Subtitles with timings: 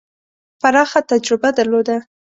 [0.61, 1.97] پراخه تجربه درلوده.